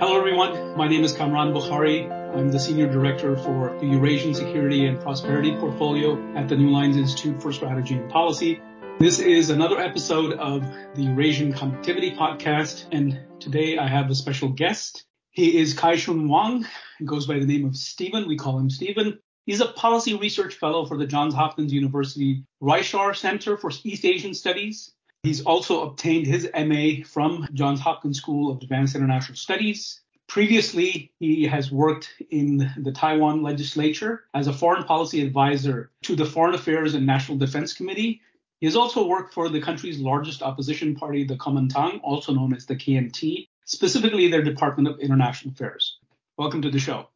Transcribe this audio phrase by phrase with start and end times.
[0.00, 0.76] Hello, everyone.
[0.76, 2.08] My name is Kamran Bokhari.
[2.36, 6.96] I'm the Senior Director for the Eurasian Security and Prosperity Portfolio at the New Lines
[6.96, 8.60] Institute for Strategy and Policy.
[9.00, 10.62] This is another episode of
[10.94, 15.04] the Eurasian Connectivity Podcast, and today I have a special guest.
[15.32, 16.64] He is Kai-Shun Wang.
[17.00, 18.28] He goes by the name of Steven.
[18.28, 19.18] We call him Steven.
[19.46, 24.32] He's a policy research fellow for the Johns Hopkins University Reischauer Center for East Asian
[24.32, 24.92] Studies
[25.24, 30.00] He's also obtained his MA from Johns Hopkins School of Advanced International Studies.
[30.28, 36.24] Previously, he has worked in the Taiwan legislature as a foreign policy advisor to the
[36.24, 38.20] Foreign Affairs and National Defense Committee.
[38.60, 42.66] He has also worked for the country's largest opposition party, the Kuomintang, also known as
[42.66, 45.98] the KMT, specifically their Department of International Affairs.
[46.36, 47.08] Welcome to the show.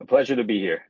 [0.00, 0.82] A pleasure to be here.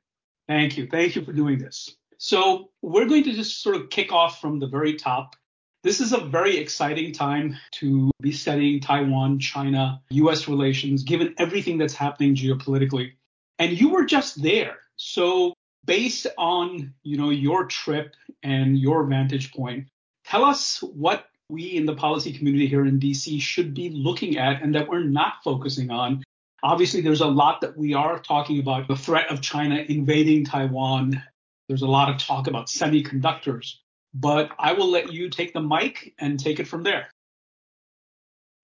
[0.48, 0.86] Thank you.
[0.86, 1.96] Thank you for doing this.
[2.16, 5.36] So, we're going to just sort of kick off from the very top
[5.82, 11.78] this is a very exciting time to be studying Taiwan, China, US relations, given everything
[11.78, 13.12] that's happening geopolitically.
[13.58, 14.76] And you were just there.
[14.96, 15.54] So
[15.86, 19.88] based on, you know, your trip and your vantage point,
[20.24, 24.62] tell us what we in the policy community here in DC should be looking at
[24.62, 26.22] and that we're not focusing on.
[26.62, 31.22] Obviously, there's a lot that we are talking about the threat of China invading Taiwan.
[31.68, 33.76] There's a lot of talk about semiconductors
[34.14, 37.08] but I will let you take the mic and take it from there.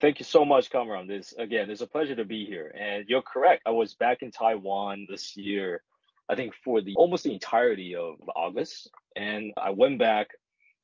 [0.01, 1.07] Thank you so much, Kamran.
[1.07, 2.75] This again, it's a pleasure to be here.
[2.79, 3.63] And you're correct.
[3.65, 5.83] I was back in Taiwan this year,
[6.29, 8.91] I think for the almost the entirety of August.
[9.15, 10.29] And I went back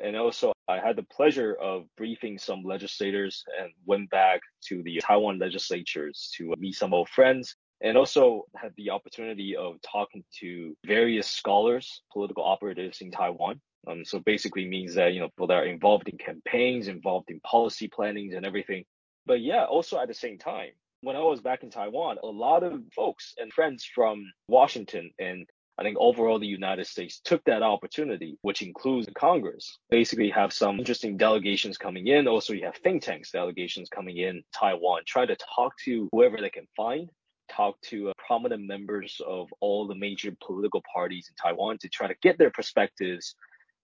[0.00, 5.00] and also I had the pleasure of briefing some legislators and went back to the
[5.00, 10.74] Taiwan legislatures to meet some old friends and also had the opportunity of talking to
[10.86, 15.58] various scholars, political operatives in Taiwan um, so basically means that, you know, people that
[15.58, 18.84] are involved in campaigns, involved in policy plannings and everything.
[19.26, 22.62] But yeah, also at the same time, when I was back in Taiwan, a lot
[22.62, 25.46] of folks and friends from Washington and
[25.78, 29.78] I think overall the United States took that opportunity, which includes Congress.
[29.88, 32.28] Basically have some interesting delegations coming in.
[32.28, 36.50] Also you have think tanks delegations coming in Taiwan, try to talk to whoever they
[36.50, 37.08] can find
[37.50, 42.08] talk to uh, prominent members of all the major political parties in Taiwan to try
[42.08, 43.34] to get their perspectives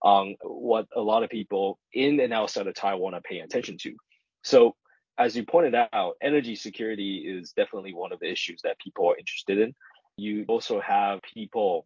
[0.01, 3.95] on what a lot of people in and outside of Taiwan are paying attention to.
[4.43, 4.75] So,
[5.17, 9.17] as you pointed out, energy security is definitely one of the issues that people are
[9.17, 9.75] interested in.
[10.15, 11.85] You also have people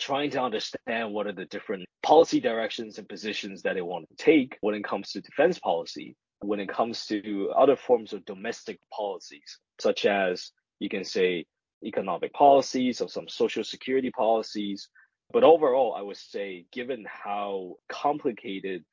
[0.00, 4.16] trying to understand what are the different policy directions and positions that they want to
[4.16, 8.80] take when it comes to defense policy, when it comes to other forms of domestic
[8.92, 11.46] policies, such as you can say
[11.84, 14.88] economic policies or some social security policies,
[15.32, 18.84] but overall, I would say, given how complicated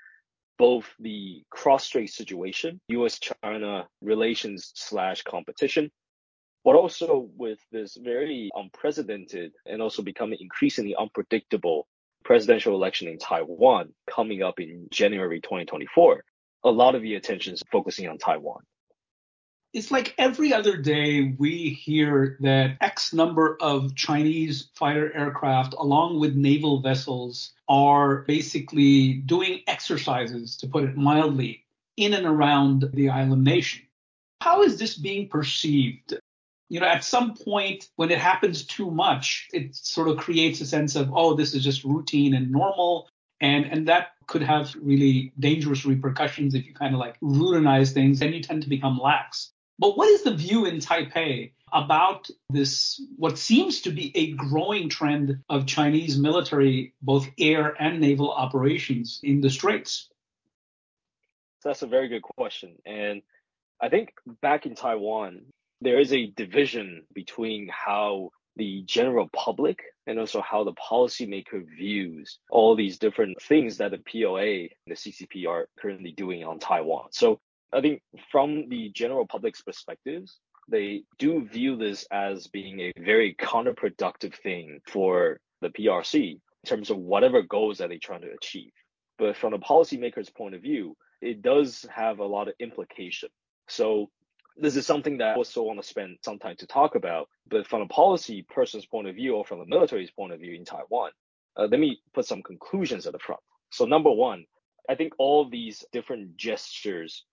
[0.58, 5.90] both the cross-strait situation, U.S.-China relations slash competition,
[6.66, 11.88] but also with this very unprecedented and also becoming increasingly unpredictable
[12.26, 16.24] presidential election in Taiwan coming up in January 2024,
[16.66, 18.62] a lot of the attention is focusing on Taiwan
[19.74, 26.20] it's like every other day we hear that X number of Chinese fighter aircraft, along
[26.20, 31.66] with naval vessels, are basically doing exercises, to put it mildly,
[31.98, 33.84] in and around the island nation.
[34.42, 36.18] How is this being perceived?
[36.70, 40.66] You know, at some point when it happens too much, it sort of creates a
[40.66, 43.08] sense of, oh, this is just routine and normal.
[43.42, 48.22] And, and that could have really dangerous repercussions if you kind of like routinize things
[48.22, 49.52] and you tend to become lax.
[49.80, 54.90] But what is the view in Taipei about this, what seems to be a growing
[54.90, 60.10] trend of Chinese military, both air and naval operations in the Straits?
[61.64, 62.76] That's a very good question.
[62.86, 63.22] And
[63.82, 65.46] I think back in Taiwan,
[65.80, 72.40] there is a division between how the general public and also how the policymaker views
[72.50, 77.08] all these different things that the PLA and the CCP are currently doing on Taiwan.
[77.12, 77.40] So
[77.74, 80.40] I think from the general public's perspectives,
[80.70, 86.90] they do view this as being a very counterproductive thing for the PRC in terms
[86.90, 88.72] of whatever goals that they're trying to achieve.
[89.18, 93.30] But from the policymaker's point of view, it does have a lot of implication.
[93.68, 94.10] So
[94.56, 97.28] this is something that I also want to spend some time to talk about.
[97.48, 100.56] But from a policy person's point of view or from the military's point of view
[100.56, 101.12] in Taiwan,
[101.58, 103.42] uh, let me put some conclusions at the front.
[103.72, 104.46] So number one,
[104.90, 107.26] I think all these different gestures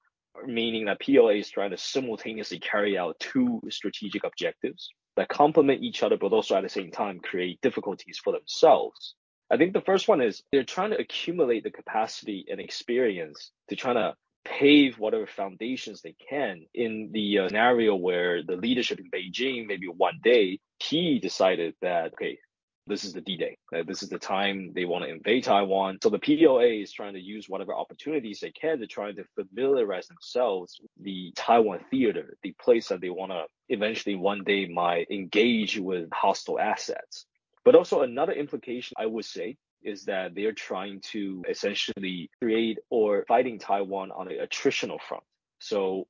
[0.46, 6.02] meaning that PLA is trying to simultaneously carry out two strategic objectives that complement each
[6.02, 9.14] other, but also at the same time create difficulties for themselves.
[9.50, 13.76] I think the first one is they're trying to accumulate the capacity and experience to
[13.76, 19.10] try to pave whatever foundations they can in the uh, scenario where the leadership in
[19.10, 22.38] Beijing, maybe one day, he decided that, okay,
[22.86, 23.56] this is the D-Day.
[23.74, 25.98] Uh, this is the time they want to invade Taiwan.
[26.02, 30.06] So the PLA is trying to use whatever opportunities they can to try to familiarize
[30.06, 35.78] themselves the Taiwan theater, the place that they want to eventually one day might engage
[35.78, 37.26] with hostile assets.
[37.64, 43.24] But also another implication I would say is that they're trying to essentially create or
[43.26, 45.24] fighting Taiwan on an attritional front.
[45.58, 46.06] So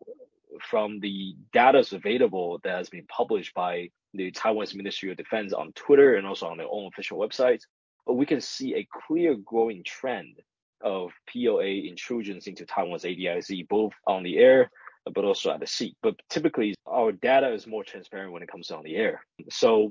[0.60, 5.72] from the data available that has been published by the Taiwan's Ministry of Defense on
[5.72, 7.62] Twitter and also on their own official websites,
[8.06, 10.36] but we can see a clear growing trend
[10.82, 14.70] of PLA intrusions into Taiwan's ADIZ, both on the air
[15.14, 15.94] but also at the sea.
[16.02, 19.24] But typically, our data is more transparent when it comes on the air.
[19.50, 19.90] So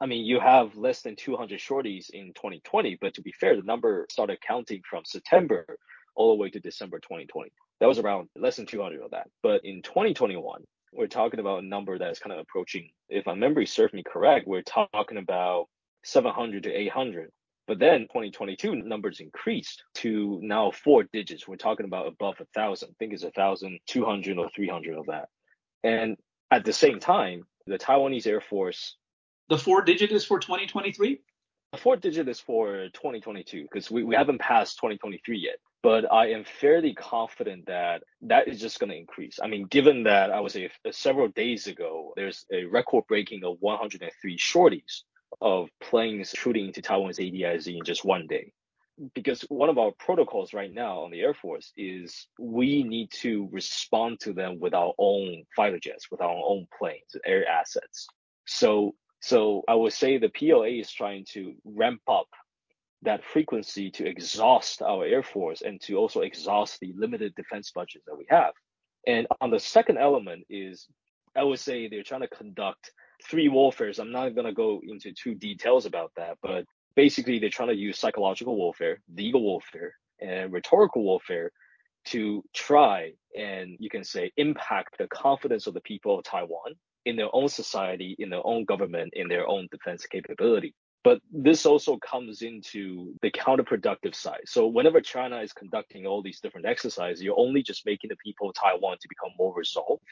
[0.00, 3.62] I mean, you have less than 200 sorties in 2020, but to be fair, the
[3.62, 5.66] number started counting from September
[6.14, 7.50] all the way to December 2020.
[7.80, 9.28] That was around less than 200 of that.
[9.42, 10.62] But in 2021,
[10.92, 14.46] we're talking about a number that's kind of approaching, if my memory serves me correct,
[14.46, 15.66] we're talking about
[16.04, 17.30] 700 to 800.
[17.66, 21.46] But then 2022 numbers increased to now four digits.
[21.46, 22.90] We're talking about above a thousand.
[22.90, 25.28] I think it's a thousand two hundred or three hundred of that.
[25.84, 26.16] And
[26.50, 28.96] at the same time, the Taiwanese Air Force
[29.48, 31.20] the four digit is for 2023?
[31.72, 35.56] The four digit is for 2022 because we, we haven't passed 2023 yet.
[35.82, 39.38] But I am fairly confident that that is just going to increase.
[39.42, 43.58] I mean, given that I would say several days ago, there's a record breaking of
[43.60, 45.04] 103 sorties
[45.40, 48.52] of planes shooting into Taiwan's ADIZ in just one day
[49.14, 53.48] because one of our protocols right now on the Air Force is we need to
[53.52, 58.08] respond to them with our own fighter jets, with our own planes, air assets.
[58.46, 62.28] So so I would say the PLA is trying to ramp up
[63.02, 68.02] that frequency to exhaust our Air Force and to also exhaust the limited defense budget
[68.06, 68.52] that we have.
[69.06, 70.86] And on the second element is,
[71.36, 72.90] I would say they're trying to conduct
[73.24, 73.98] three warfares.
[73.98, 76.64] I'm not going to go into too details about that, but
[76.96, 81.52] basically they're trying to use psychological warfare, legal warfare, and rhetorical warfare
[82.06, 86.74] to try and you can say impact the confidence of the people of Taiwan
[87.04, 90.74] in their own society, in their own government, in their own defense capability.
[91.08, 94.42] But this also comes into the counterproductive side.
[94.44, 98.50] So whenever China is conducting all these different exercises, you're only just making the people
[98.50, 100.02] of Taiwan to become more resolved.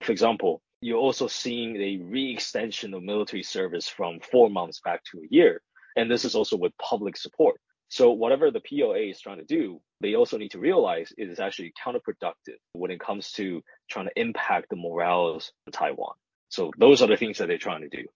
[0.00, 5.18] For example, you're also seeing a re-extension of military service from four months back to
[5.18, 5.62] a year.
[5.94, 7.60] And this is also with public support.
[7.88, 11.38] So whatever the PLA is trying to do, they also need to realize it is
[11.38, 16.14] actually counterproductive when it comes to trying to impact the morals of Taiwan.
[16.48, 18.08] So those are the things that they're trying to do.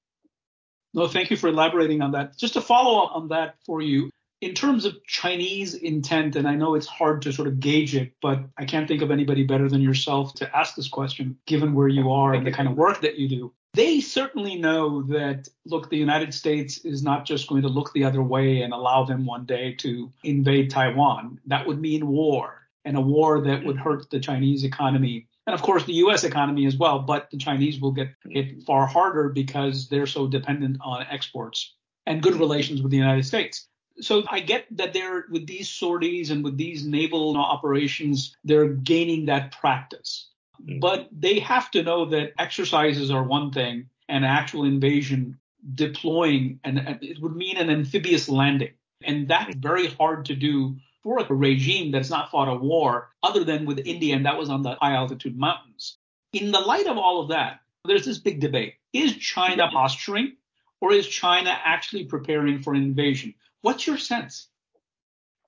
[0.94, 2.38] No, thank you for elaborating on that.
[2.38, 4.10] Just to follow up on that for you,
[4.40, 8.12] in terms of Chinese intent, and I know it's hard to sort of gauge it,
[8.22, 11.88] but I can't think of anybody better than yourself to ask this question, given where
[11.88, 13.52] you are and the kind of work that you do.
[13.72, 18.04] They certainly know that, look, the United States is not just going to look the
[18.04, 21.40] other way and allow them one day to invade Taiwan.
[21.46, 25.62] That would mean war, and a war that would hurt the Chinese economy and of
[25.62, 26.24] course the U.S.
[26.24, 27.00] economy as well.
[27.00, 31.74] But the Chinese will get hit far harder because they're so dependent on exports
[32.06, 33.66] and good relations with the United States.
[34.00, 39.26] So I get that they're with these sorties and with these naval operations, they're gaining
[39.26, 40.28] that practice.
[40.60, 40.80] Mm-hmm.
[40.80, 45.38] But they have to know that exercises are one thing and actual invasion
[45.74, 48.72] deploying and it would mean an amphibious landing.
[49.02, 53.44] And that's very hard to do for a regime that's not fought a war other
[53.44, 55.98] than with India, and that was on the high altitude mountains.
[56.32, 58.74] In the light of all of that, there's this big debate.
[58.92, 60.36] Is China posturing
[60.80, 63.34] or is China actually preparing for an invasion?
[63.60, 64.48] What's your sense?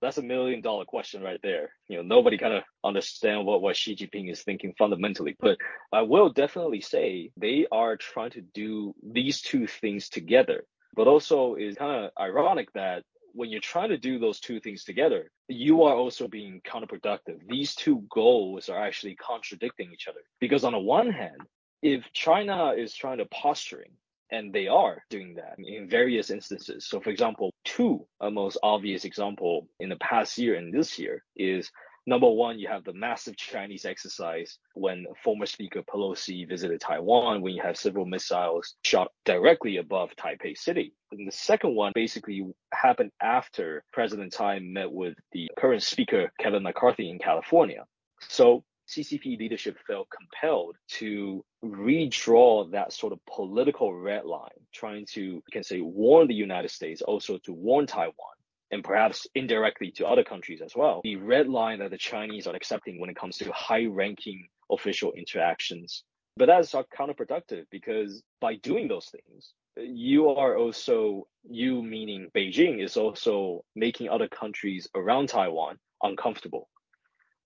[0.02, 1.70] That's a million dollar question right there.
[1.88, 5.56] You know, nobody kind of understand what, what Xi Jinping is thinking fundamentally, but
[5.90, 10.64] I will definitely say they are trying to do these two things together.
[10.94, 13.04] But also is kind of ironic that
[13.36, 17.38] when you're trying to do those two things together, you are also being counterproductive.
[17.48, 20.20] These two goals are actually contradicting each other.
[20.40, 21.42] Because on the one hand,
[21.82, 23.92] if China is trying to posturing,
[24.32, 26.86] and they are doing that in various instances.
[26.88, 31.22] So for example, two a most obvious example in the past year and this year
[31.36, 31.70] is
[32.08, 37.52] Number one, you have the massive Chinese exercise when former Speaker Pelosi visited Taiwan, when
[37.52, 40.94] you have several missiles shot directly above Taipei City.
[41.10, 46.62] And the second one basically happened after President Tsai met with the current Speaker Kevin
[46.62, 47.84] McCarthy in California.
[48.28, 55.20] So CCP leadership felt compelled to redraw that sort of political red line, trying to,
[55.20, 58.35] you can say, warn the United States, also to warn Taiwan
[58.70, 62.56] and perhaps indirectly to other countries as well, the red line that the Chinese are
[62.56, 66.04] accepting when it comes to high ranking official interactions.
[66.36, 72.96] But that's counterproductive because by doing those things, you are also, you meaning Beijing, is
[72.96, 76.68] also making other countries around Taiwan uncomfortable.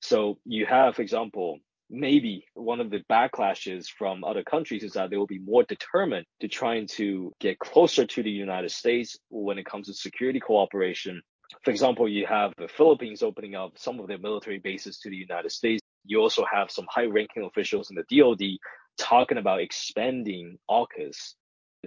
[0.00, 1.59] So you have, for example,
[1.90, 6.25] maybe one of the backlashes from other countries is that they will be more determined
[6.40, 11.20] to trying to get closer to the United States when it comes to security cooperation.
[11.64, 15.16] For example, you have the Philippines opening up some of their military bases to the
[15.16, 15.80] United States.
[16.04, 18.59] You also have some high ranking officials in the DoD
[18.97, 21.35] talking about expanding AUKUS.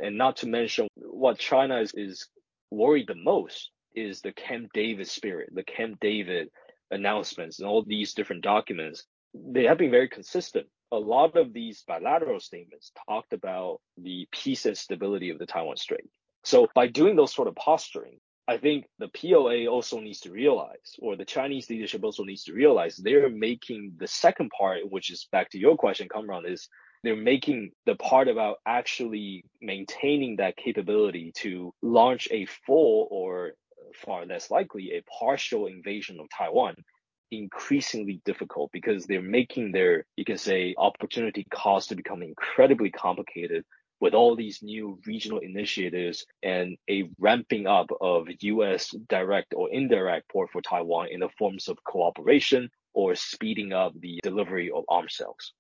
[0.02, 2.28] And not to mention what China is, is
[2.72, 6.50] worried the most is the Camp David spirit, the Camp David
[6.92, 10.68] announcements and all these different documents they have been very consistent.
[10.92, 15.78] A lot of these bilateral statements talked about the peace and stability of the Taiwan
[15.78, 16.06] Strait.
[16.44, 20.96] So by doing those sort of posturing, I think the PLA also needs to realize,
[21.00, 25.28] or the Chinese leadership also needs to realize, they're making the second part, which is
[25.32, 26.68] back to your question, Kamran, is
[27.04, 33.54] they're making the part about actually maintaining that capability to launch a full or
[33.96, 36.76] far less likely a partial invasion of Taiwan
[37.38, 43.66] increasingly difficult because they're making their, you can say, opportunity cost to become incredibly complicated
[44.00, 50.30] with all these new regional initiatives and a ramping up of US direct or indirect
[50.30, 55.16] port for Taiwan in the forms of cooperation or speeding up the delivery of arms
[55.16, 55.54] sales.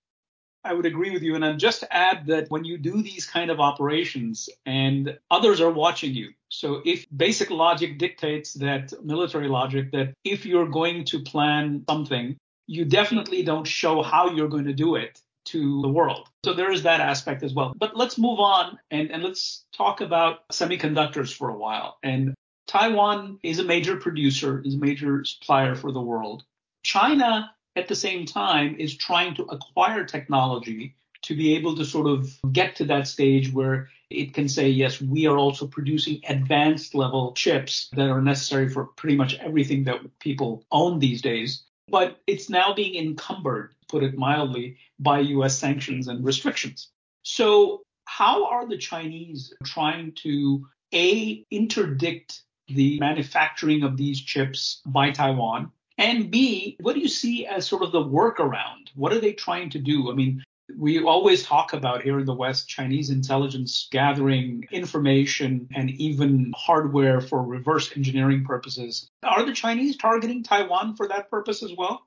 [0.63, 1.35] I would agree with you.
[1.35, 5.71] And then just add that when you do these kind of operations and others are
[5.71, 11.19] watching you, so if basic logic dictates that military logic, that if you're going to
[11.19, 16.29] plan something, you definitely don't show how you're going to do it to the world.
[16.45, 17.73] So there is that aspect as well.
[17.77, 21.97] But let's move on and, and let's talk about semiconductors for a while.
[22.03, 22.33] And
[22.67, 26.43] Taiwan is a major producer, is a major supplier for the world.
[26.83, 32.07] China at the same time is trying to acquire technology to be able to sort
[32.07, 36.93] of get to that stage where it can say, yes, we are also producing advanced
[36.93, 41.63] level chips that are necessary for pretty much everything that people own these days.
[41.87, 46.89] But it's now being encumbered, put it mildly, by US sanctions and restrictions.
[47.23, 55.11] So how are the Chinese trying to A, interdict the manufacturing of these chips by
[55.11, 55.71] Taiwan?
[56.03, 58.89] And B, what do you see as sort of the workaround?
[58.93, 60.11] What are they trying to do?
[60.11, 60.43] I mean,
[60.77, 67.21] we always talk about here in the West Chinese intelligence gathering information and even hardware
[67.21, 69.07] for reverse engineering purposes.
[69.23, 72.05] Are the Chinese targeting Taiwan for that purpose as well?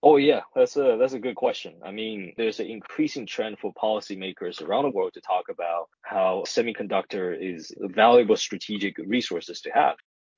[0.00, 1.74] Oh yeah, that's a that's a good question.
[1.84, 6.44] I mean, there's an increasing trend for policymakers around the world to talk about how
[6.46, 9.96] semiconductor is valuable strategic resources to have.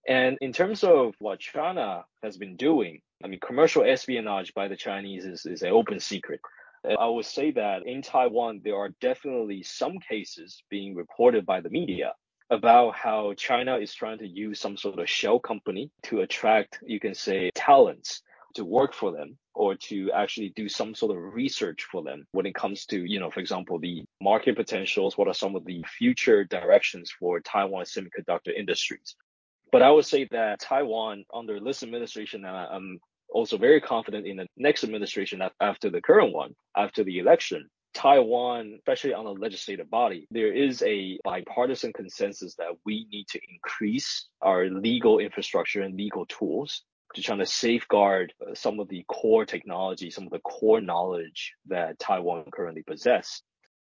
[0.08, 4.76] And in terms of what China has been doing, I mean, commercial espionage by the
[4.76, 6.40] Chinese is, is an open secret.
[6.98, 11.68] I would say that in Taiwan, there are definitely some cases being reported by the
[11.68, 12.14] media
[12.48, 16.98] about how China is trying to use some sort of shell company to attract, you
[16.98, 18.22] can say, talents
[18.54, 22.46] to work for them or to actually do some sort of research for them when
[22.46, 25.84] it comes to, you know, for example, the market potentials, what are some of the
[25.86, 29.14] future directions for Taiwan semiconductor industries.
[29.72, 32.98] But I would say that Taiwan under this administration, and I'm
[33.28, 38.74] also very confident in the next administration after the current one, after the election, Taiwan,
[38.76, 44.28] especially on the legislative body, there is a bipartisan consensus that we need to increase
[44.40, 46.82] our legal infrastructure and legal tools
[47.14, 51.54] to try to safeguard uh, some of the core technology, some of the core knowledge
[51.66, 53.42] that Taiwan currently possess.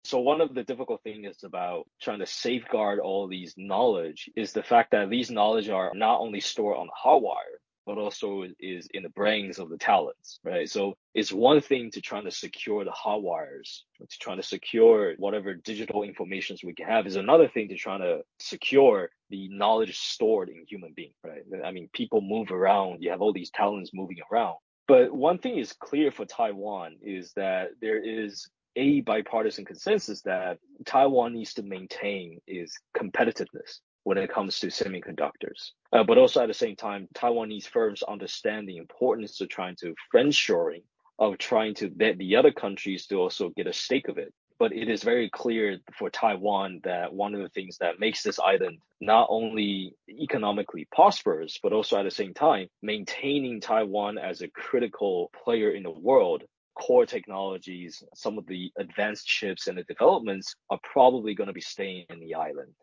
[0.03, 4.63] So one of the difficult things about trying to safeguard all these knowledge is the
[4.63, 9.03] fact that these knowledge are not only stored on the hardwire, but also is in
[9.03, 10.70] the brains of the talents, right?
[10.70, 15.53] So it's one thing to try to secure the hardwires, to try to secure whatever
[15.53, 20.50] digital informations we can have is another thing to try to secure the knowledge stored
[20.50, 21.41] in human being, right?
[21.63, 24.58] I mean, people move around, you have all these talents moving around.
[24.88, 30.57] But one thing is clear for Taiwan is that there is a bipartisan consensus that
[30.85, 35.71] Taiwan needs to maintain is competitiveness when it comes to semiconductors.
[35.93, 39.93] Uh, but also at the same time, Taiwanese firms understand the importance of trying to
[40.13, 40.83] friendshoring,
[41.19, 44.33] of trying to get the other countries to also get a stake of it.
[44.57, 48.39] But it is very clear for Taiwan that one of the things that makes this
[48.39, 54.47] island not only economically prosperous, but also at the same time, maintaining Taiwan as a
[54.47, 56.43] critical player in the world
[56.79, 61.61] core technologies, some of the advanced chips and the developments are probably going to be
[61.61, 62.73] staying in the island.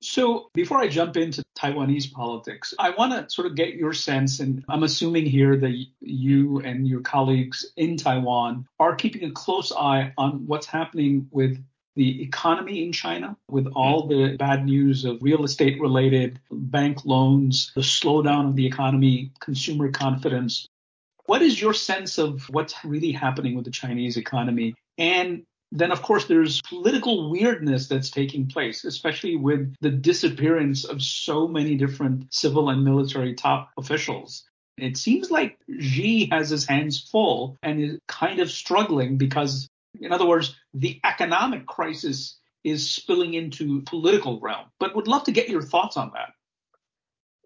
[0.00, 4.38] So before I jump into Taiwanese politics, I want to sort of get your sense,
[4.38, 9.72] and I'm assuming here that you and your colleagues in Taiwan are keeping a close
[9.72, 11.60] eye on what's happening with
[11.96, 17.72] the economy in China, with all the bad news of real estate related bank loans,
[17.74, 20.68] the slowdown of the economy, consumer confidence.
[21.28, 24.74] What is your sense of what's really happening with the Chinese economy?
[24.96, 31.02] And then, of course, there's political weirdness that's taking place, especially with the disappearance of
[31.02, 34.44] so many different civil and military top officials.
[34.78, 39.68] It seems like Xi has his hands full and is kind of struggling because,
[40.00, 44.68] in other words, the economic crisis is spilling into political realm.
[44.80, 46.30] But would love to get your thoughts on that.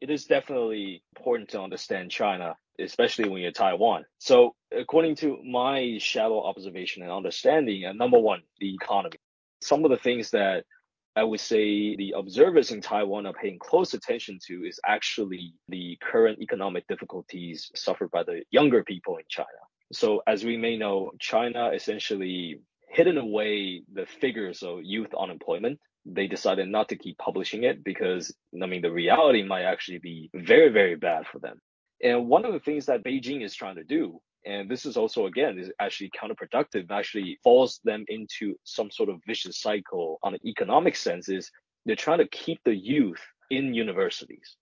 [0.00, 4.04] It is definitely important to understand China especially when you're Taiwan.
[4.18, 9.16] So according to my shallow observation and understanding, uh, number one, the economy.
[9.62, 10.64] Some of the things that
[11.14, 15.98] I would say the observers in Taiwan are paying close attention to is actually the
[16.00, 19.48] current economic difficulties suffered by the younger people in China.
[19.92, 25.78] So as we may know, China essentially hidden away the figures of youth unemployment.
[26.06, 30.30] They decided not to keep publishing it because, I mean, the reality might actually be
[30.34, 31.60] very, very bad for them.
[32.02, 35.26] And one of the things that Beijing is trying to do, and this is also
[35.26, 40.40] again is actually counterproductive, actually falls them into some sort of vicious cycle on an
[40.44, 41.50] economic sense is
[41.86, 44.56] they're trying to keep the youth in universities.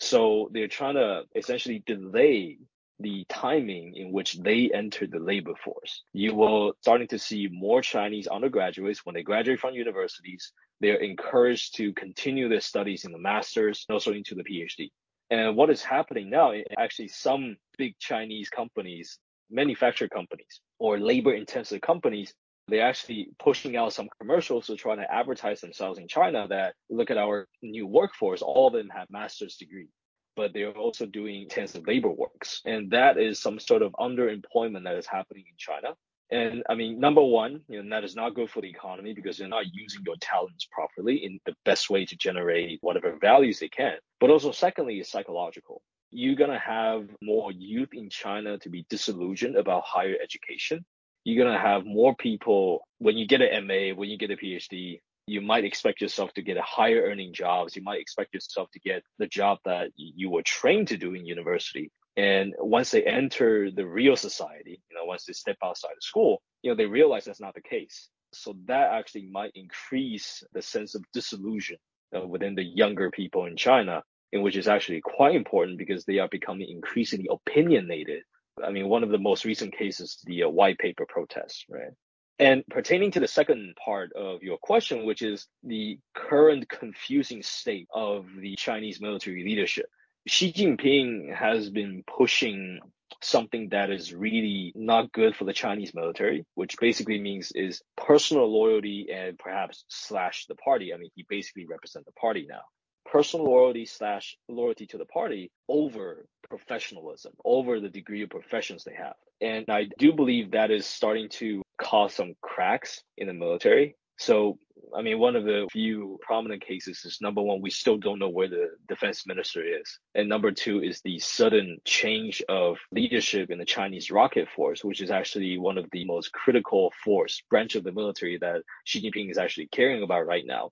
[0.00, 2.58] So they're trying to essentially delay
[3.00, 6.02] the timing in which they enter the labor force.
[6.12, 11.76] You will starting to see more Chinese undergraduates when they graduate from universities, they're encouraged
[11.76, 14.90] to continue their studies in the master's and also into the PhD.
[15.30, 19.18] And what is happening now, actually, some big Chinese companies,
[19.50, 22.34] manufacturer companies, or labor intensive companies,
[22.68, 27.10] they're actually pushing out some commercials to try to advertise themselves in China that look
[27.10, 29.88] at our new workforce, all of them have master's degree,
[30.34, 32.62] but they're also doing intensive labor works.
[32.64, 35.94] And that is some sort of underemployment that is happening in China.
[36.30, 39.38] And I mean, number one, you know, that is not good for the economy because
[39.38, 43.68] you're not using your talents properly in the best way to generate whatever values they
[43.68, 43.96] can.
[44.20, 45.82] But also, secondly, is psychological.
[46.10, 50.84] You're to have more youth in China to be disillusioned about higher education.
[51.24, 55.00] You're to have more people, when you get an MA, when you get a PhD,
[55.26, 57.76] you might expect yourself to get a higher earning jobs.
[57.76, 61.24] You might expect yourself to get the job that you were trained to do in
[61.26, 61.90] university.
[62.16, 66.42] And once they enter the real society, you know, once they step outside of school,
[66.62, 68.08] you know, they realize that's not the case.
[68.32, 71.76] So that actually might increase the sense of disillusion
[72.16, 76.18] uh, within the younger people in China, in which is actually quite important because they
[76.18, 78.22] are becoming increasingly opinionated.
[78.64, 81.92] I mean, one of the most recent cases, the uh, white paper protests, right?
[82.38, 87.86] And pertaining to the second part of your question, which is the current confusing state
[87.94, 89.86] of the Chinese military leadership,
[90.26, 92.80] Xi Jinping has been pushing
[93.20, 98.50] something that is really not good for the Chinese military, which basically means is personal
[98.50, 100.92] loyalty and perhaps slash the party.
[100.92, 102.62] I mean, he basically represents the party now.
[103.10, 108.94] Personal loyalty slash loyalty to the party over professionalism, over the degree of professions they
[108.94, 109.14] have.
[109.40, 113.96] And I do believe that is starting to cause some cracks in the military.
[114.16, 114.58] So
[114.96, 118.28] I mean, one of the few prominent cases is number one, we still don't know
[118.28, 119.98] where the defense minister is.
[120.14, 125.00] And number two is the sudden change of leadership in the Chinese rocket force, which
[125.00, 129.30] is actually one of the most critical force branch of the military that Xi Jinping
[129.30, 130.70] is actually caring about right now.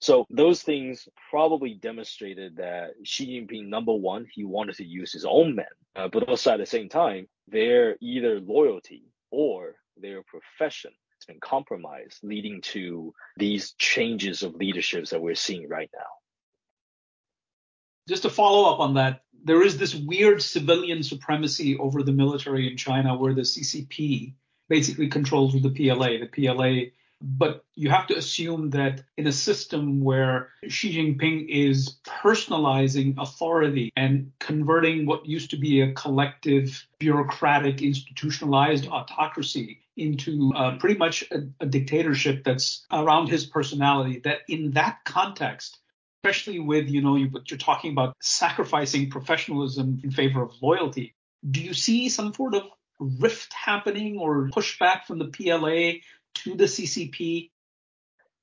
[0.00, 5.26] So those things probably demonstrated that Xi Jinping, number one, he wanted to use his
[5.26, 10.92] own men, uh, but also at the same time, their either loyalty or their profession
[11.20, 16.06] has been compromised, leading to these changes of leaderships that we're seeing right now.
[18.08, 22.70] Just to follow up on that, there is this weird civilian supremacy over the military
[22.70, 24.34] in China where the CCP
[24.68, 26.18] basically controls the PLA.
[26.18, 31.96] The PLA but you have to assume that in a system where Xi Jinping is
[32.06, 40.78] personalizing authority and converting what used to be a collective, bureaucratic, institutionalized autocracy into uh,
[40.78, 45.78] pretty much a, a dictatorship that's around his personality, that in that context,
[46.24, 51.14] especially with, you know, you, you're talking about sacrificing professionalism in favor of loyalty,
[51.50, 52.62] do you see some sort of
[52.98, 56.00] rift happening or pushback from the PLA
[56.34, 57.50] to the CCP?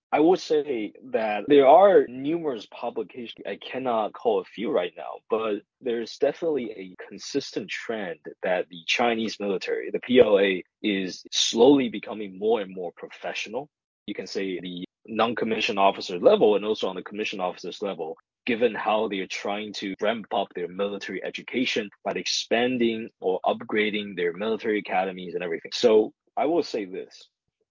[0.10, 3.46] I would say that there are numerous publications.
[3.46, 8.84] I cannot call a few right now, but there's definitely a consistent trend that the
[8.88, 13.70] Chinese military, the PLA, is slowly becoming more and more professional.
[14.06, 18.74] You can say the non-commissioned officer level and also on the commissioned officers level, given
[18.74, 24.32] how they are trying to ramp up their military education by expanding or upgrading their
[24.32, 25.72] military academies and everything.
[25.74, 27.28] So I will say this.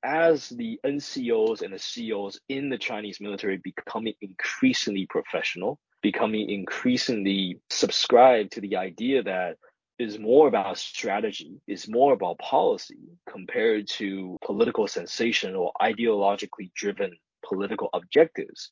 [0.08, 7.58] As the NCOs and the COs in the Chinese military becoming increasingly professional, becoming increasingly
[7.70, 9.56] subscribed to the idea that
[9.98, 17.10] is more about strategy, is more about policy compared to political sensation or ideologically driven
[17.44, 18.70] political objectives.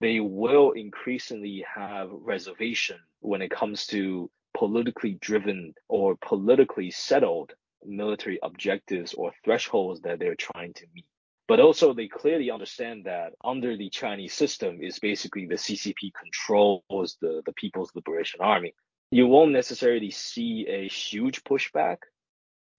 [0.00, 7.54] They will increasingly have reservation when it comes to politically driven or politically settled
[7.84, 11.06] military objectives or thresholds that they're trying to meet.
[11.48, 17.16] But also they clearly understand that under the Chinese system is basically the CCP controls
[17.20, 18.74] the, the People's Liberation Army
[19.10, 21.98] you won't necessarily see a huge pushback,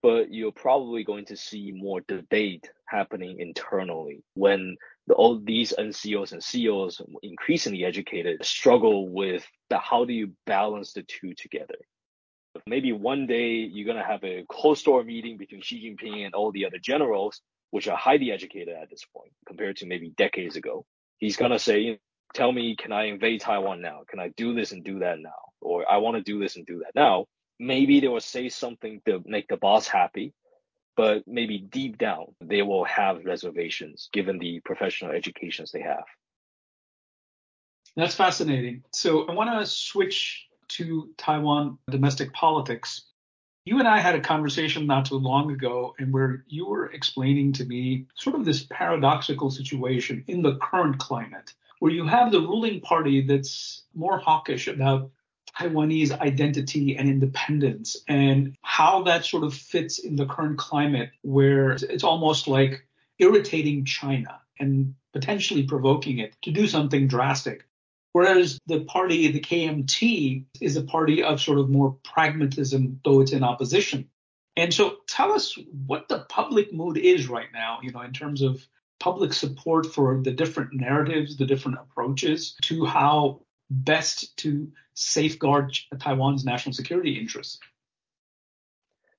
[0.02, 6.32] but you're probably going to see more debate happening internally when the, all these NCOs
[6.32, 11.76] and COs, increasingly educated, struggle with the, how do you balance the two together.
[12.66, 16.34] Maybe one day you're going to have a closed door meeting between Xi Jinping and
[16.34, 20.56] all the other generals, which are highly educated at this point compared to maybe decades
[20.56, 20.84] ago.
[21.18, 21.98] He's going to say,
[22.34, 24.02] tell me, can I invade Taiwan now?
[24.08, 25.30] Can I do this and do that now?
[25.60, 27.26] Or I want to do this and do that now.
[27.58, 30.34] Maybe they will say something to make the boss happy,
[30.96, 36.04] but maybe deep down they will have reservations given the professional educations they have.
[37.96, 38.82] That's fascinating.
[38.92, 43.02] So I want to switch to Taiwan domestic politics.
[43.64, 47.52] You and I had a conversation not too long ago, and where you were explaining
[47.54, 52.40] to me sort of this paradoxical situation in the current climate where you have the
[52.40, 55.10] ruling party that's more hawkish about
[55.58, 61.72] Taiwanese identity and independence and how that sort of fits in the current climate where
[61.72, 62.86] it's almost like
[63.18, 67.64] irritating China and potentially provoking it to do something drastic.
[68.12, 73.32] Whereas the party, the KMT, is a party of sort of more pragmatism, though it's
[73.32, 74.10] in opposition.
[74.56, 78.42] And so tell us what the public mood is right now, you know, in terms
[78.42, 78.66] of
[79.00, 86.44] public support for the different narratives, the different approaches to how best to safeguard Taiwan's
[86.44, 87.58] national security interests.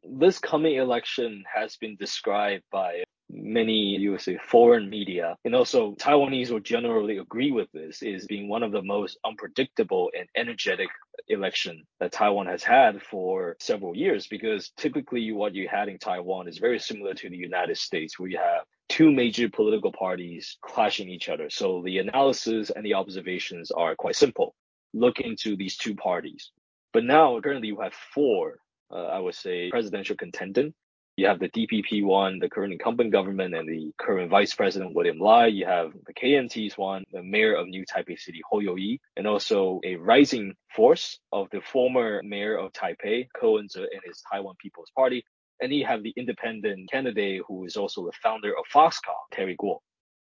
[0.03, 3.03] This coming election has been described by
[3.35, 8.27] many you would say foreign media and also Taiwanese will generally agree with this is
[8.27, 10.89] being one of the most unpredictable and energetic
[11.27, 16.47] election that Taiwan has had for several years because typically what you had in Taiwan
[16.47, 21.09] is very similar to the United States where you have two major political parties clashing
[21.09, 21.49] each other.
[21.49, 24.53] So the analysis and the observations are quite simple.
[24.93, 26.51] Look into these two parties.
[26.91, 28.57] But now currently you have four,
[28.91, 30.73] uh, I would say, presidential contenders
[31.15, 35.19] you have the DPP one, the current incumbent government, and the current vice president William
[35.19, 35.47] Lai.
[35.47, 39.79] You have the KMT's one, the mayor of New Taipei City Hou You-yi, and also
[39.83, 44.91] a rising force of the former mayor of Taipei, Ko Wen-je, and his Taiwan People's
[44.95, 45.23] Party.
[45.61, 49.77] And you have the independent candidate who is also the founder of Foxconn, Terry Gou.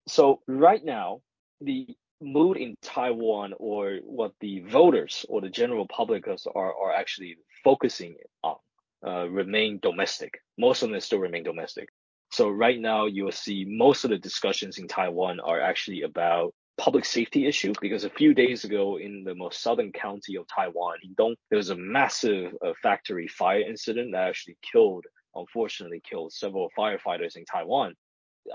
[0.08, 1.22] So right now,
[1.62, 7.38] the mood in Taiwan or what the voters or the general public are, are actually
[7.64, 8.56] focusing on
[9.06, 10.42] uh, remain domestic.
[10.58, 11.90] Most of them still remain domestic.
[12.32, 16.54] So right now you will see most of the discussions in Taiwan are actually about
[16.78, 20.98] public safety issues because a few days ago in the most southern county of Taiwan,
[21.18, 26.70] Dong, there was a massive uh, factory fire incident that actually killed, unfortunately killed several
[26.78, 27.96] firefighters in Taiwan.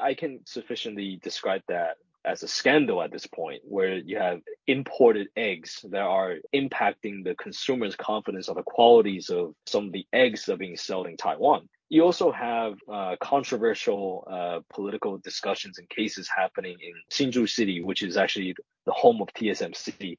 [0.01, 5.29] I can sufficiently describe that as a scandal at this point, where you have imported
[5.37, 10.45] eggs that are impacting the consumer's confidence of the qualities of some of the eggs
[10.45, 11.69] that are being sold in Taiwan.
[11.89, 18.03] You also have uh, controversial uh, political discussions and cases happening in Hsinchu City, which
[18.03, 18.55] is actually
[18.87, 20.19] the home of TSMC.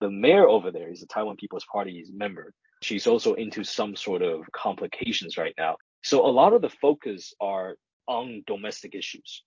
[0.00, 2.52] The mayor over there is a Taiwan People's Party member.
[2.82, 5.76] She's also into some sort of complications right now.
[6.02, 9.42] So a lot of the focus are on domestic issues.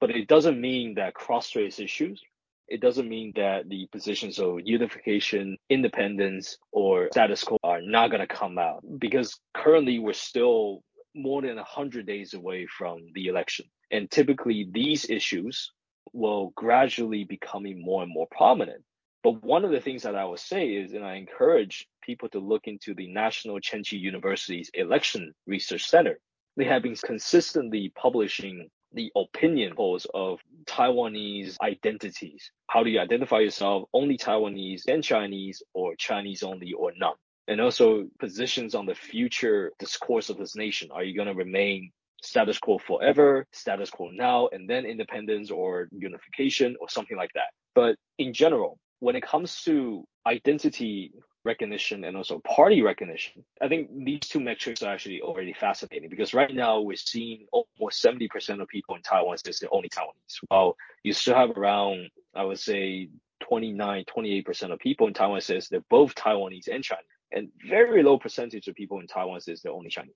[0.00, 2.22] But it doesn't mean that cross-strait issues,
[2.68, 8.26] it doesn't mean that the positions of unification, independence, or status quo are not going
[8.26, 10.82] to come out because currently we're still
[11.14, 13.66] more than 100 days away from the election.
[13.90, 15.72] And typically these issues
[16.12, 18.82] will gradually becoming more and more prominent.
[19.22, 22.38] But one of the things that I would say is, and I encourage people to
[22.38, 26.18] look into the National Cheng Chi University's Election Research Center.
[26.56, 32.50] They have been consistently publishing the opinion polls of Taiwanese identities.
[32.68, 33.88] How do you identify yourself?
[33.92, 37.14] Only Taiwanese and Chinese or Chinese only or none?
[37.48, 40.90] And also positions on the future discourse of this nation.
[40.92, 45.88] Are you going to remain status quo forever, status quo now, and then independence or
[45.92, 47.50] unification or something like that.
[47.74, 51.12] But in general, when it comes to identity
[51.46, 56.34] recognition and also party recognition, I think these two metrics are actually already fascinating because
[56.34, 60.38] right now we're seeing almost 70% of people in Taiwan say they're only Taiwanese.
[60.48, 63.08] While you still have around, I would say,
[63.40, 67.04] 29, 28% of people in Taiwan says they're both Taiwanese and Chinese.
[67.32, 70.14] And very low percentage of people in Taiwan says they're only Chinese.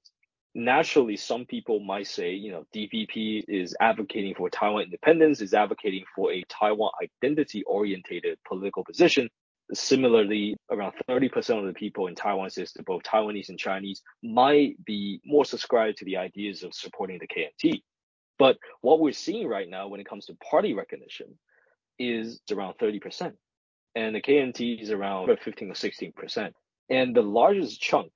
[0.54, 6.04] Naturally, some people might say, you know, DPP is advocating for Taiwan independence, is advocating
[6.14, 9.30] for a Taiwan identity orientated political position.
[9.72, 14.82] Similarly, around 30% of the people in Taiwan says that both Taiwanese and Chinese might
[14.84, 17.82] be more subscribed to the ideas of supporting the KMT.
[18.38, 21.38] But what we're seeing right now when it comes to party recognition
[21.98, 23.34] is around 30%.
[23.94, 26.52] And the KMT is around 15 or 16%.
[26.88, 28.12] And the largest chunk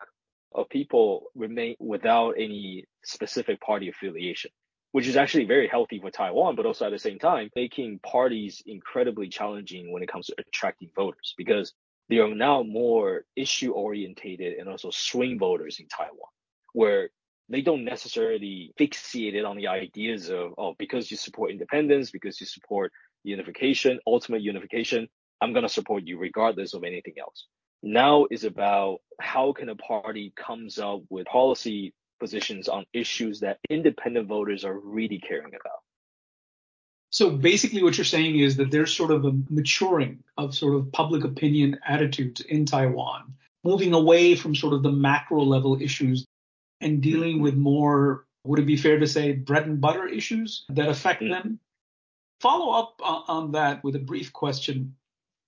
[0.55, 4.51] of people remain without any specific party affiliation,
[4.95, 8.63] which is actually very healthy for Taiwan, but also at the same time, making parties
[8.65, 11.75] incredibly challenging when it comes to attracting voters because
[12.09, 16.31] they are now more issue orientated and also swing voters in Taiwan,
[16.75, 17.09] where
[17.49, 22.47] they don't necessarily fixated on the ideas of, oh, because you support independence, because you
[22.47, 22.93] support
[23.25, 25.09] unification, ultimate unification,
[25.41, 27.49] I'm going to support you regardless of anything else.
[27.83, 33.59] Now is about how can a party comes up with policy positions on issues that
[33.69, 35.81] independent voters are really caring about.
[37.11, 40.91] So basically what you're saying is that there's sort of a maturing of sort of
[40.91, 46.27] public opinion attitudes in Taiwan, moving away from sort of the macro level issues
[46.81, 50.89] and dealing with more, would it be fair to say, bread and butter issues that
[50.89, 51.33] affect mm-hmm.
[51.33, 51.61] them?
[52.41, 54.97] Follow up on that with a brief question.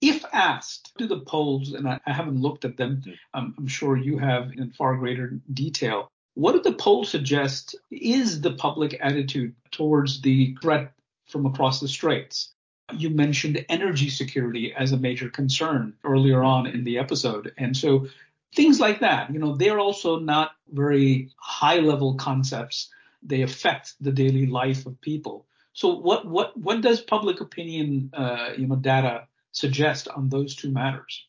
[0.01, 3.03] If asked, do the polls, and I, haven't looked at them,
[3.35, 6.13] um, I'm sure you have in far greater detail.
[6.37, 10.93] What did the poll suggest is the public attitude towards the threat
[11.25, 12.53] from across the straits?
[12.93, 17.55] You mentioned energy security as a major concern earlier on in the episode.
[17.57, 18.09] And so
[18.55, 22.91] things like that, you know, they're also not very high level concepts.
[23.23, 25.47] They affect the daily life of people.
[25.73, 30.71] So what what what does public opinion uh, you know data suggest on those two
[30.71, 31.27] matters?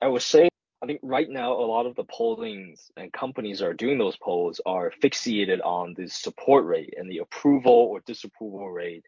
[0.00, 0.57] I would say I
[0.88, 4.90] think right now a lot of the pollings and companies are doing those polls are
[5.02, 9.04] fixated on the support rate and the approval or disapproval rate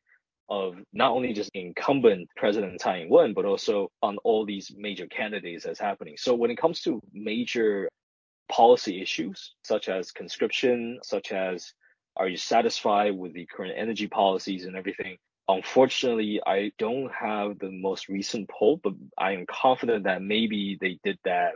[0.50, 5.64] of not only just incumbent President Tsai Ing-wen, but also on all these major candidates
[5.64, 6.16] that's happening.
[6.18, 7.88] So when it comes to major
[8.52, 11.72] policy issues such as conscription, such as
[12.14, 15.16] are you satisfied with the current energy policies and everything?
[15.48, 20.98] Unfortunately, I don't have the most recent poll, but I am confident that maybe they
[21.02, 21.54] did that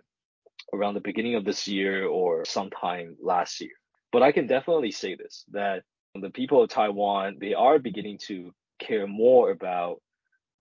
[0.73, 3.73] around the beginning of this year or sometime last year.
[4.13, 5.83] But I can definitely say this that
[6.15, 10.01] the people of Taiwan, they are beginning to care more about,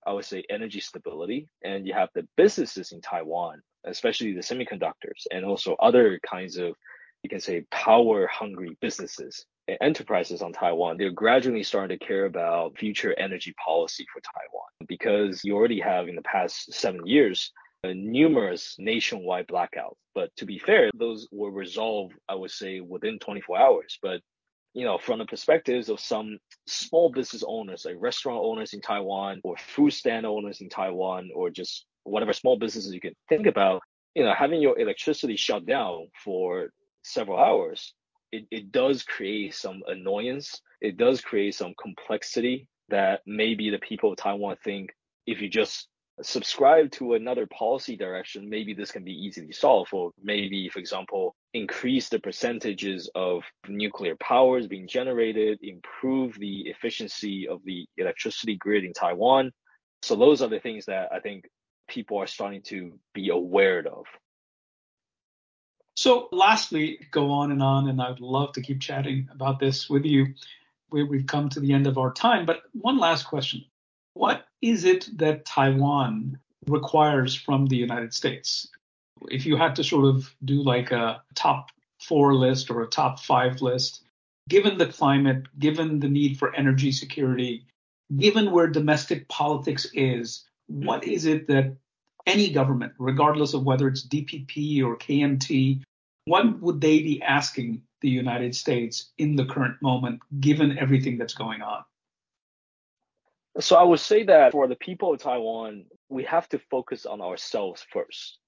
[0.05, 1.47] I would say, energy stability.
[1.63, 6.75] And you have the businesses in Taiwan, especially the semiconductors and also other kinds of,
[7.21, 9.45] you can say, power hungry businesses
[9.81, 15.43] enterprises on Taiwan, they're gradually starting to care about future energy policy for Taiwan because
[15.43, 17.51] you already have in the past seven years
[17.84, 19.96] Uh, numerous nationwide blackouts.
[20.15, 24.00] But to be fair, those were resolved, I would say, within 24 hours.
[24.02, 24.22] But
[24.74, 29.39] you know, from the perspectives of some small business owners, like restaurant owners in Taiwan
[29.43, 33.82] or food stand owners in Taiwan, or just whatever small businesses you can think about,
[34.15, 36.69] you know, having your electricity shut down for
[37.04, 37.93] several hours
[38.34, 40.60] it, it does create some annoyance.
[40.82, 44.89] It does create some complexity that maybe the people of Taiwan think
[45.28, 45.88] if you just
[46.21, 49.91] subscribe to another policy direction, maybe this can be easily solved.
[49.93, 57.47] Or maybe, for example, increase the percentages of nuclear powers being generated, improve the efficiency
[57.47, 59.52] of the electricity grid in Taiwan.
[60.02, 61.45] So those are the things that I think
[61.88, 64.06] people are starting to be aware of.
[65.95, 70.06] So, lastly, go on and on, and I'd love to keep chatting about this with
[70.06, 70.34] you.
[70.89, 73.63] We've come to the end of our time, but one last question.
[74.13, 78.67] What is it that Taiwan requires from the United States?
[79.30, 83.19] If you had to sort of do like a top four list or a top
[83.19, 84.04] five list,
[84.49, 87.65] given the climate, given the need for energy security,
[88.17, 91.76] given where domestic politics is, what is it that
[92.26, 95.82] any government, regardless of whether it's DPP or KMT,
[96.26, 101.34] what would they be asking the United States in the current moment, given everything that's
[101.34, 101.84] going on?
[103.59, 107.21] So I would say that for the people of Taiwan, we have to focus on
[107.21, 108.39] ourselves first.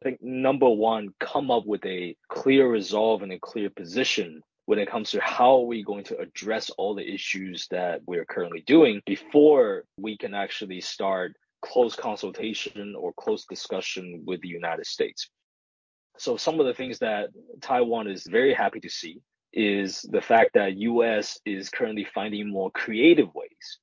[0.00, 4.78] I think number one, come up with a clear resolve and a clear position when
[4.78, 8.62] it comes to how are we going to address all the issues that we're currently
[8.66, 15.28] doing before we can actually start close consultation or close discussion with the United States.
[16.18, 19.20] So some of the things that Taiwan is very happy to see
[19.52, 23.78] is the fact that US is currently finding more creative ways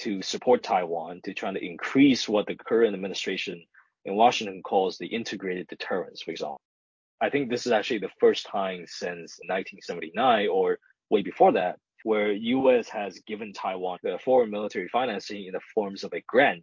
[0.00, 3.64] to support Taiwan to try to increase what the current administration
[4.04, 6.60] in Washington calls the integrated deterrence, for example.
[7.20, 10.78] I think this is actually the first time since 1979 or
[11.10, 16.04] way before that where US has given Taiwan the foreign military financing in the forms
[16.04, 16.62] of a grant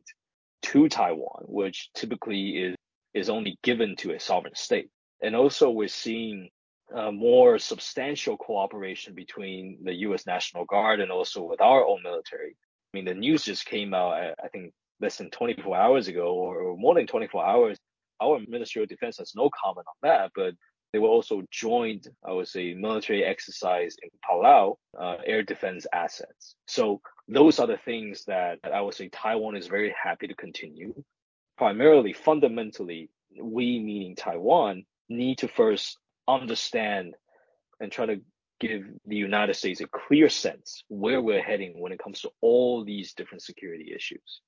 [0.61, 2.75] to Taiwan, which typically is
[3.13, 4.89] is only given to a sovereign state.
[5.21, 6.49] And also we're seeing
[6.95, 10.25] uh, more substantial cooperation between the U.S.
[10.25, 12.55] National Guard and also with our own military.
[12.93, 16.77] I mean, the news just came out, I think, less than 24 hours ago or
[16.77, 17.77] more than 24 hours.
[18.21, 20.53] Our Ministry of Defense has no comment on that, but
[20.93, 26.55] they were also joined, I would say, military exercise in Palau, uh, air defense assets.
[26.67, 30.93] So those are the things that I would say Taiwan is very happy to continue.
[31.57, 33.09] Primarily, fundamentally,
[33.41, 37.15] we meaning Taiwan need to first understand
[37.79, 38.21] and try to
[38.59, 42.83] give the United States a clear sense where we're heading when it comes to all
[42.83, 44.41] these different security issues.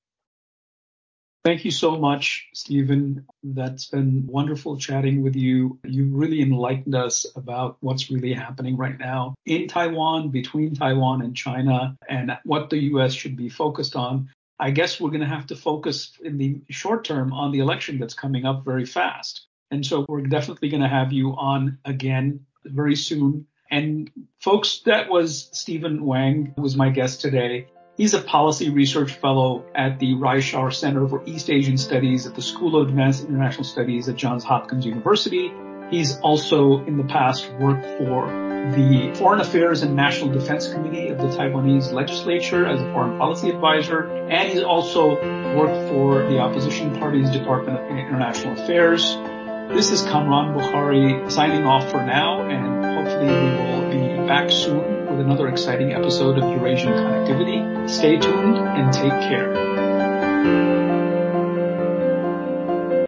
[1.45, 3.27] Thank you so much, Steven.
[3.43, 5.77] That's been wonderful chatting with you.
[5.83, 11.35] You really enlightened us about what's really happening right now in Taiwan, between Taiwan and
[11.35, 13.13] China, and what the U.S.
[13.13, 14.29] should be focused on.
[14.59, 17.99] I guess we're going to have to focus in the short term on the election
[17.99, 19.45] that's coming up very fast.
[19.69, 23.45] And so we're definitely going to have you on again very soon.
[23.69, 27.67] And folks, that was Steven Wang, who was my guest today.
[27.97, 32.41] He's a policy research fellow at the Reischauer Center for East Asian Studies at the
[32.41, 35.51] School of Advanced International Studies at Johns Hopkins University.
[35.89, 38.27] He's also in the past worked for
[38.73, 43.49] the Foreign Affairs and National Defense Committee of the Taiwanese legislature as a foreign policy
[43.49, 44.07] advisor.
[44.27, 45.11] And he's also
[45.55, 49.15] worked for the opposition party's Department of International Affairs.
[49.69, 55.07] This is Kamran Bokhari signing off for now, and hopefully we will be back soon
[55.09, 57.89] with another exciting episode of Eurasian Connectivity.
[57.89, 59.53] Stay tuned and take care.